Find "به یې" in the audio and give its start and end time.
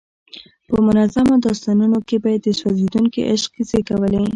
2.23-2.39